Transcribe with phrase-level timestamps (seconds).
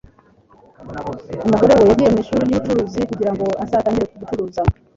[1.45, 4.61] umugore we yagiye mwishuri ryubucuruzi kugirango azatangire gucuruza